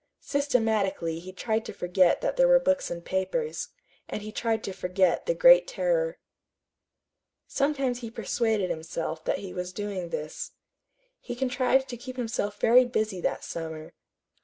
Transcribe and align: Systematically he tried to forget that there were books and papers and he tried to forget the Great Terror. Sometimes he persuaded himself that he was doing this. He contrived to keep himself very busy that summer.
Systematically 0.23 1.19
he 1.19 1.31
tried 1.31 1.63
to 1.65 1.73
forget 1.73 2.21
that 2.21 2.35
there 2.35 2.47
were 2.47 2.59
books 2.59 2.89
and 2.89 3.05
papers 3.05 3.67
and 4.09 4.23
he 4.23 4.31
tried 4.31 4.63
to 4.63 4.73
forget 4.73 5.27
the 5.27 5.35
Great 5.35 5.67
Terror. 5.67 6.17
Sometimes 7.45 7.99
he 7.99 8.09
persuaded 8.09 8.71
himself 8.71 9.23
that 9.25 9.37
he 9.37 9.53
was 9.53 9.71
doing 9.71 10.09
this. 10.09 10.53
He 11.19 11.35
contrived 11.35 11.87
to 11.89 11.97
keep 11.97 12.17
himself 12.17 12.59
very 12.59 12.83
busy 12.83 13.21
that 13.21 13.43
summer. 13.43 13.93